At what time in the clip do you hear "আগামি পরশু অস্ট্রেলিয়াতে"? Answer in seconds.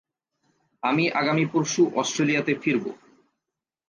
1.11-2.53